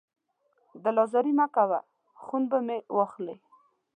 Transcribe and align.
دل 0.83 0.95
ازاري 1.05 1.31
مه 1.39 1.45
کوه، 1.55 1.79
خون 2.23 2.43
به 2.49 2.57
مې 2.67 2.77
واخلې 2.97 3.35